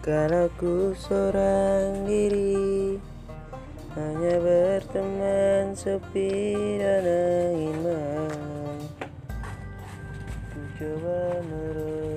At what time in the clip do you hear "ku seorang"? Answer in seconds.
0.56-2.08